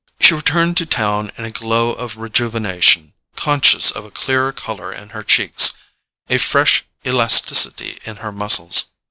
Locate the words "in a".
1.37-1.51